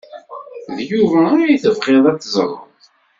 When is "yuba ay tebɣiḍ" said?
0.91-2.05